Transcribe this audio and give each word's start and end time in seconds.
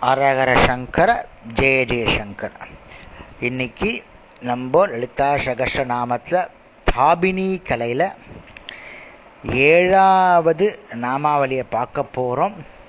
அரகர 0.00 0.64
சங்கர 0.66 1.26
ஜெய 1.54 1.84
ஜெயசங்கர் 1.84 2.66
இன்னைக்கு 3.40 4.04
நம்ம 4.40 4.86
லலிதா 4.86 5.34
சகஸ்ர 5.34 5.84
நாமத்தில் 5.84 6.48
தாபினி 6.96 7.62
கலையில் 7.62 8.12
ஏழாவது 9.52 10.78
நாமாவளியை 10.92 11.62
பார்க்க 11.70 12.02
போகிறோம் 12.02 12.80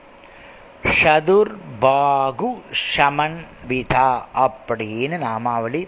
சதுர்பாகு 1.03 2.61
சமன் 2.71 3.45
விதா 3.67 4.25
அப்படின்னு 4.35 5.17
நாமாவளி. 5.17 5.87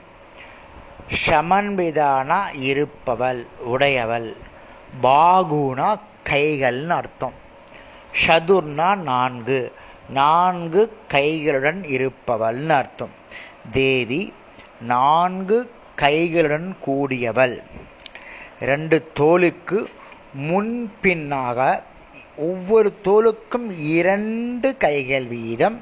சமன்விதானா 1.25 2.53
இருப்பவள் 2.53 3.45
உடையவள். 3.59 4.35
பாகுனா 5.03 5.99
கைகள்னு 6.29 6.87
அர்த்தம். 6.87 7.33
சதுர்னா 8.27 8.95
நான்கு. 8.95 9.73
நான்கு 10.09 10.97
கைகளுடன் 11.13 11.83
இருப்பவள்னு 11.83 12.69
அர்த்தம். 12.69 13.09
தேவி 13.71 14.33
நான்கு 14.81 15.71
கைகளுடன் 15.95 16.75
கூடியவள். 16.87 17.61
ரெண்டு 18.59 19.11
தோலுக்கு 19.19 19.85
முன்பின்னாக 20.33 21.83
ஒவ்வொரு 22.37 22.93
தோலுக்கும் 23.03 23.79
இரண்டு 23.79 24.77
கைகள் 24.77 25.25
வீதம். 25.25 25.81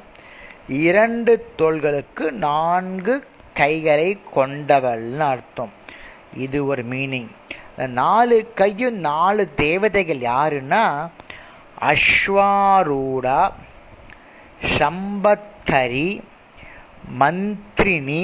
இரண்டு 0.68 1.46
தோள்களுக்கு 1.56 2.32
நான்கு 2.32 3.28
கைகளை 3.54 4.20
கொண்டவள்னு 4.36 5.18
அர்த்தம். 5.18 5.72
இது 6.34 6.66
ஒரு 6.66 6.86
மீனிங் 6.86 7.28
நாலு 7.76 8.52
கையும் 8.56 8.96
நாலு 8.96 9.54
தேவதைகள் 9.56 10.20
யாருன்னா 10.20 11.10
அஸ்வாரூடா 11.80 13.52
சம்பத்கரி 14.78 16.10
மந்திரினி 17.22 18.24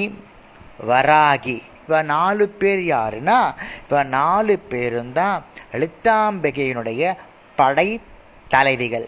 வராகி. 0.91 1.57
இவ 1.87 2.01
நாலு 2.15 2.45
பேர் 2.61 2.81
யாருன்னா 2.95 3.37
இவ 3.87 4.01
நாலு 4.17 4.55
பேரும் 4.71 5.13
தான் 5.19 5.37
லலிதாம்பிகையினுடைய 5.71 7.13
படை 7.55 7.87
தலைவிகள். 8.53 9.07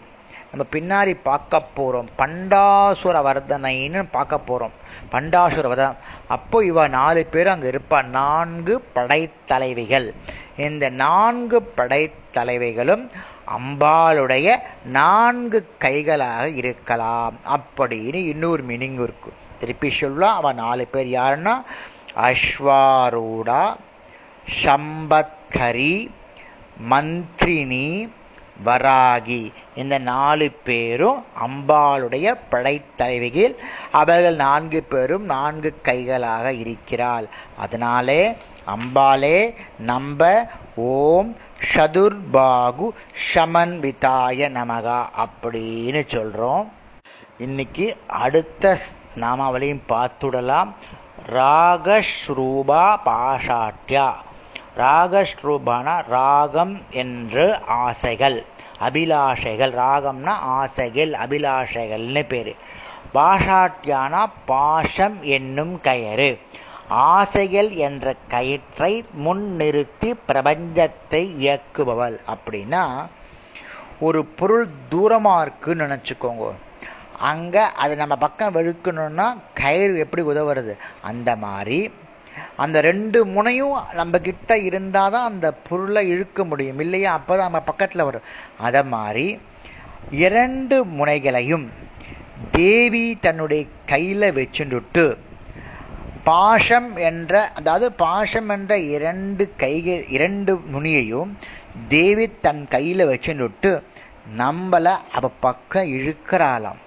நம்ம 0.50 0.64
பின்னாடி 0.72 1.12
பார்க்க 1.28 1.60
போகிறோம் 1.76 2.08
பண்டாசுர 2.18 3.16
வர்தனைன்னு 3.28 4.00
பார்க்க 4.16 4.38
போகிறோம் 4.48 4.74
பண்டாசுர 5.12 5.68
வதம் 5.72 5.96
அப்போ 6.36 6.58
இவ 6.70 6.88
நாலு 6.98 7.20
பேர் 7.34 7.52
அங்கே 7.54 7.70
இருப்பா. 7.70 7.98
நான்கு 8.18 8.74
படைத்தலைவிகள் 8.96 10.08
இந்த 10.66 10.84
நான்கு 11.04 11.58
படைத்தலைவிகளும் 11.76 13.04
அம்பாளுடைய 13.46 14.56
நான்கு 14.84 15.68
கைகளாக 15.78 16.48
இருக்கலாம். 16.48 17.34
அப்படின்னு 17.48 18.14
இன்னொரு 18.14 18.64
மீனிங் 18.64 19.02
இருக்கு. 19.02 19.32
திருப்பி 19.60 19.90
சொல்லலாம் 19.90 20.36
அவன் 20.36 20.54
நாலு 20.54 20.86
பேர் 20.86 21.06
யாருன்னா? 21.06 21.62
அஸ்வாரூடா 22.16 23.76
சம்பத்கரி 24.62 26.10
மந்திரினி 26.90 28.08
வராகி. 28.64 29.52
இந்த 29.74 29.98
நாலு 29.98 30.50
பேரும் 30.64 31.24
அம்பாளுடைய 31.46 32.34
படைத்தலைவிகள். 32.50 33.56
அவர்கள் 33.92 34.34
நான்கு 34.34 34.82
பேரும் 34.82 35.24
நான்கு 35.24 35.78
கைகளாக 35.82 36.52
இருக்கிறாள். 36.52 37.26
அதனாலே 37.58 38.36
அம்பாலே 38.66 39.54
நம்ப 39.78 40.50
ஓம் 40.74 41.36
சதுர்பாகு 41.74 42.88
சமன்விதாய 43.34 44.48
நமகா 44.50 45.04
அப்படின்னு 45.16 46.06
சொல்கிறோம் 46.06 46.72
இன்னைக்கு 47.38 47.96
அடுத்த 48.06 48.78
நாமாவளியும் 49.16 49.82
பார்த்துடலாம். 49.88 50.68
ராகஸ்ரூபா 51.32 52.96
பாஷாட்யா. 53.06 54.12
ராகஸ்ரூபான 54.76 56.06
ராகம் 56.08 56.82
என்று 56.90 57.58
ஆசைகள் 57.66 58.44
அபிலாஷைகள். 58.80 59.70
ராகம்னா 59.70 60.28
ஆசைகள் 60.28 61.10
அபிலாஷைகள்னு 61.10 62.22
பேர். 62.22 62.56
பாஷாட்யானா 63.14 64.30
பாஷம் 64.46 65.22
என்னும் 65.22 65.80
கயறு 65.82 66.38
ஆசைகள் 66.94 67.70
என்ற 67.70 68.14
கயிற்றை 68.28 69.04
முன்னிறுத்தி 69.24 70.14
பிரபஞ்சத்தை 70.28 71.22
இயக்குபவள் 71.44 72.16
அப்படின்னா 72.34 73.06
ஒரு 74.00 74.24
பொருள் 74.24 74.68
தூரமாக 74.90 75.40
இருக்குன்னு 75.40 75.86
நினச்சிக்கோங்க. 75.86 76.52
அங்கே 77.18 77.60
அது 77.60 77.96
நம்ம 77.96 78.16
பக்கம் 78.16 78.54
வெளுக்கணும்னா 78.54 79.36
கயிறு 79.54 79.98
எப்படி 79.98 80.22
உதவுறது? 80.22 80.76
அந்த 81.02 81.36
மாதிரி. 81.36 81.90
அந்த 82.56 82.80
ரெண்டு 82.80 83.26
முனையும் 83.26 83.76
நம்ம 83.92 84.18
கிட்ட 84.18 84.58
இருந்தால் 84.58 85.10
தான் 85.10 85.24
அந்த 85.24 85.52
பொருளை 85.52 86.08
இழுக்க 86.08 86.44
முடியும். 86.44 86.78
இல்லையா? 86.78 87.12
அப்போ 87.12 87.36
தான் 87.36 87.50
நம்ம 87.50 87.60
பக்கத்தில் 87.60 88.04
வரும். 88.04 88.22
அதை 88.58 88.84
மாதிரி 88.84 89.38
இரண்டு 90.10 90.84
முனைகளையும் 90.84 91.68
தேவி 92.50 93.18
தன்னுடைய 93.20 93.66
கையில் 93.86 94.34
வச்சுட்டு 94.34 95.16
பாஷம் 96.24 96.96
என்ற 96.96 97.50
அதாவது 97.52 97.92
பாஷம் 97.92 98.48
என்ற 98.48 98.78
இரண்டு 98.78 99.52
கைகள் 99.56 100.06
இரண்டு 100.08 100.60
நுனியையும் 100.72 101.32
தேவி 101.88 102.30
தன் 102.40 102.68
கையில் 102.68 103.06
வச்சுட்டு 103.06 103.82
நம்மளை 104.36 104.98
அவ 105.12 105.28
பக்கம் 105.40 105.86
இழுக்கிறாளாம். 105.86 106.80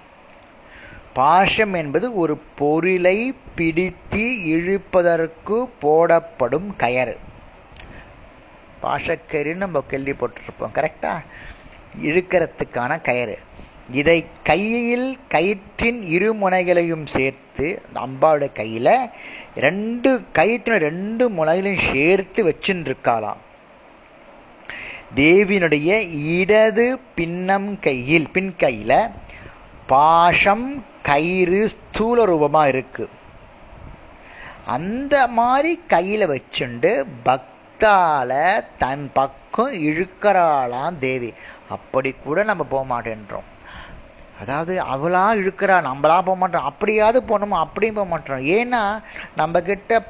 பாஷம் 1.12 1.72
என்பது 1.72 2.14
ஒரு 2.14 2.36
பொருளை 2.56 3.34
பிடித்து 3.54 4.24
இழுப்பதற்கு 4.46 5.68
போடப்படும் 5.82 6.74
கயறு. 6.78 7.16
பாஷக்கயிறுன்னு 8.82 9.54
நம்ம 9.54 9.84
கேள்விப்பட்டிருப்போம் 9.90 10.74
கரெக்டா 10.74 11.18
இழுக்கிறதுக்கான 12.02 13.00
கயறு. 13.02 13.36
இதை 13.90 14.24
கையில் 14.42 15.18
கயிற்றின் 15.28 16.02
இரு 16.02 16.34
முனைகளையும் 16.34 17.06
சேர்த்து 17.06 17.82
அம்பாவுடைய 17.94 18.52
கையில் 18.52 19.10
ரெண்டு 19.54 20.24
கயிற்றின 20.34 20.78
ரெண்டு 20.78 21.30
முனைகளையும் 21.30 21.92
சேர்த்து 21.92 22.42
வச்சுருக்காளாம் 22.48 23.42
தேவியினுடைய 25.14 25.90
இடது 26.38 27.00
பின்னம் 27.14 27.78
கையில் 27.80 28.30
பின் 28.30 28.56
கையில் 28.56 28.98
பாஷம் 29.86 30.84
கயிறு 31.02 31.68
ஸ்தூல 31.68 32.24
ரூபமாக 32.24 32.68
இருக்கு. 32.68 33.08
அந்த 34.64 35.26
மாதிரி 35.26 35.80
கையில் 35.86 36.30
வச்சுண்டு 36.30 37.04
பக்தால 37.24 38.62
தன் 38.78 39.10
பக்கம் 39.12 39.72
இழுக்கிறாளாம் 39.72 40.98
தேவி. 40.98 41.32
அப்படி 41.68 42.14
கூட 42.24 42.44
நம்ம 42.44 42.64
போக 42.64 42.84
மாட்டேன்றோம் 42.94 43.54
அதாவது 44.40 44.80
அவளா 44.80 45.24
இழுக்கிறா 45.32 45.76
நம்மளா 45.88 46.16
போக 46.18 46.34
மாட்டோம். 46.34 46.64
அப்படியாவது 46.64 47.20
போகணுமோ? 47.20 47.58
அப்படியும் 47.64 47.94
போக 47.94 48.08
மாட்டோம். 48.08 48.42
ஏன்னா 48.56 49.02
நம்ம 49.36 49.60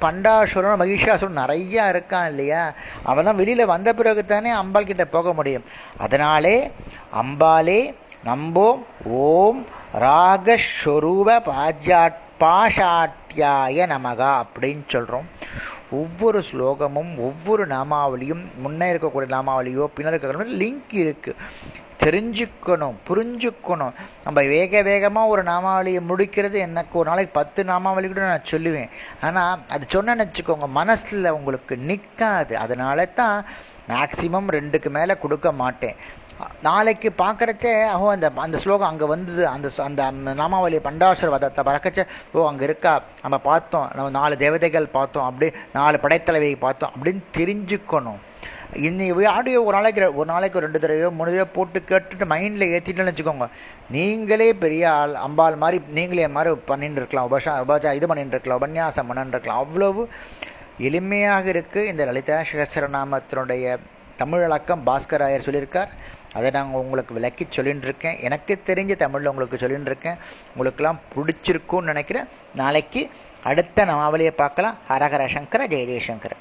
பண்டாசுரன் 0.04 0.80
மகிஷாசுரன் 0.82 1.40
நிறையா 1.42 1.84
இருக்கான் 1.94 2.28
இல்லையா? 2.28 2.72
அவெல்லாம் 3.06 3.34
வெளியில் 3.34 3.72
வந்த 3.74 3.94
பிறகு 3.94 4.26
தானே 4.26 4.50
அம்பாள் 4.50 4.84
கிட்ட 4.84 5.04
போக 5.04 5.32
முடியும். 5.32 5.64
அதனாலே 5.98 6.72
அம்பாலே 7.22 7.94
நம்போ 8.24 8.68
ஓம் 9.04 9.66
ராகஸ்வரூப 10.00 11.40
பாஜாட் 11.40 12.24
பாஷாட்டியாய 12.40 13.86
நமகா 13.94 14.32
அப்படின்னு 14.42 14.82
சொல்கிறோம் 14.88 15.35
ஒவ்வொரு 15.90 16.44
ஸ்லோகமும் 16.50 17.18
ஒவ்வொரு 17.18 17.66
நாமாவளியும் 17.66 18.44
முன்னே 18.62 18.92
இருக்கக்கூடிய 18.92 19.30
நாமாவளியோ 19.36 19.84
பின்னர் 19.96 20.14
இருக்கிற 20.14 20.46
லிங்க் 20.62 20.94
இருக்குது 21.04 21.34
தெரிஞ்சுக்கணும் 22.02 22.96
புரிஞ்சுக்கணும். 23.08 23.94
நம்ம 24.24 24.42
வேக 24.42 24.82
வேகமாக 24.82 25.28
ஒரு 25.28 25.42
நாமாவளியை 25.42 26.00
முடிக்கிறது 26.10 26.52
எனக்கு 26.52 26.98
ஒரு 26.98 27.08
நாளைக்கு 27.10 27.32
பத்து 27.32 27.64
நாமாவளி 27.64 28.06
கூட 28.08 28.20
நான் 28.20 28.50
சொல்லுவேன். 28.50 28.90
ஆனால் 29.20 29.58
அது 29.68 29.86
சொன்னேன்னு 29.94 30.26
வச்சுக்கோங்க 30.26 30.68
மனசில் 30.80 31.34
உங்களுக்கு 31.38 31.76
நிற்காது 31.76 32.54
அதனால 32.56 33.06
தான் 33.06 33.44
மேக்சிமம் 33.88 34.48
ரெண்டுக்கு 34.58 34.90
மேலே 34.90 35.16
கொடுக்க 35.18 35.52
மாட்டேன். 35.52 35.96
நாளைக்கு 36.62 37.08
பார்க்குறச்சே 37.18 37.72
அஹோ 37.92 38.06
அந்த 38.08 38.30
அந்த 38.34 38.58
ஸ்லோகம் 38.58 38.88
அங்கே 38.88 39.04
வந்தது 39.04 39.48
அந்த 39.48 39.68
அந்த 39.88 40.02
நாமாவளி 40.40 40.78
பண்டாசுர 40.86 41.28
வதத்தை 41.34 41.62
பறக்கச்ச. 41.68 42.06
ஓ 42.32 42.46
அங்கே 42.48 42.64
இருக்கா? 42.64 42.92
நம்ம 43.22 43.38
பார்த்தோம். 43.38 43.86
நம்ம 43.94 44.10
நாலு 44.10 44.36
தேவதைகள் 44.36 44.94
பார்த்தோம். 44.96 45.24
அப்படி 45.24 45.48
நாலு 45.72 45.98
படைத்தலைவையை 46.02 46.58
பார்த்தோம். 46.66 46.92
அப்படின்னு 46.94 47.22
தெரிஞ்சுக்கணும். 47.38 48.20
இன்னைக்கு 48.74 49.28
ஆடியோ 49.28 49.58
ஒரு 49.62 49.74
நாளைக்கு 49.76 50.14
ஒரு 50.14 50.28
நாளைக்கு 50.32 50.62
ரெண்டு 50.64 50.78
தடவையோ 50.82 51.10
மூணு 51.18 51.30
தடவை 51.32 51.48
போட்டு 51.56 51.78
கேட்டுட்டு 51.90 52.30
மைண்டில் 52.32 52.72
ஏற்றிட்டுன்னு 52.76 53.12
வச்சுக்கோங்க. 53.12 53.48
நீங்களே 53.96 54.48
பெரிய 54.64 54.84
ஆள் 54.92 55.14
அம்பாள் 55.14 55.56
மாதிரி 55.56 55.78
நீங்களே 55.98 56.28
மாதிரி 56.28 56.54
பண்ணிட்டு 56.70 57.00
இருக்கலாம். 57.02 57.28
உபசா 57.30 57.54
உபசா 57.64 57.92
இது 57.98 58.06
பண்ணிட்டு 58.12 58.34
இருக்கலாம். 58.36 58.60
உபன்யாசம் 58.62 59.10
பண்ணிட்டு 59.10 59.36
இருக்கலாம். 59.36 59.62
அவ்வளவு 59.64 60.08
எளிமையாக 60.88 61.46
இருக்குது 61.54 61.90
இந்த 61.92 62.04
லலிதா 62.04 62.38
சகசரநாமத்தினுடைய 62.52 63.76
தமிழ் 64.20 64.42
விளக்கம் 64.44 64.86
பாஸ்கராயர் 64.86 65.46
சொல்லியிருக்கார். 65.46 65.90
அதை 66.36 66.50
நான் 66.56 66.72
உங்களுக்கு 66.82 67.12
விளக்கி 67.18 67.44
சொல்லின்னு 67.56 67.88
இருக்கேன் 67.88 68.18
எனக்கு 68.28 68.54
தெரிஞ்ச 68.66 68.94
தமிழில் 69.04 69.32
உங்களுக்கு 69.32 69.62
சொல்லின்னு 69.62 69.90
இருக்கேன் 69.92 70.18
உங்களுக்கெல்லாம் 70.54 71.00
பிடிச்சிருக்கும்னு 71.14 71.92
நினைக்கிறேன். 71.92 72.28
நாளைக்கு 72.62 73.02
அடுத்த 73.50 73.84
நாவலியை 73.92 74.32
பார்க்கலாம். 74.42 74.78
ஹரஹர 74.88 75.24
சங்கர 75.34 75.62
ஜெய 75.72 75.84
ஜெயசங்கர 75.90 76.32